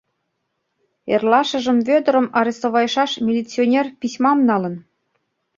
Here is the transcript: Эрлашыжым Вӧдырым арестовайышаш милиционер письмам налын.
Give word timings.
Эрлашыжым 1.13 1.77
Вӧдырым 1.87 2.27
арестовайышаш 2.39 3.11
милиционер 3.25 3.85
письмам 3.99 4.39
налын. 4.49 4.75